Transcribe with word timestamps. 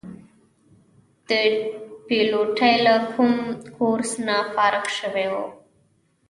د 1.29 1.29
پیلوټۍ 2.07 2.75
له 2.85 2.95
کوم 3.11 3.33
کورس 3.75 4.11
نه 4.27 4.37
فارغ 4.53 4.85
شوي 4.99 5.27
وو. 5.33 5.45